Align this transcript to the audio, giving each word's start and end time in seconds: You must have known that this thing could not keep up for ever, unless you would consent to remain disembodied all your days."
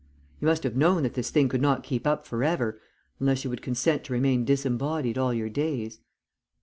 You 0.39 0.47
must 0.47 0.63
have 0.63 0.75
known 0.75 1.03
that 1.03 1.13
this 1.13 1.29
thing 1.29 1.47
could 1.47 1.61
not 1.61 1.83
keep 1.83 2.07
up 2.07 2.25
for 2.25 2.43
ever, 2.43 2.81
unless 3.19 3.43
you 3.43 3.51
would 3.51 3.61
consent 3.61 4.03
to 4.05 4.13
remain 4.13 4.45
disembodied 4.45 5.15
all 5.19 5.31
your 5.31 5.47
days." 5.47 5.99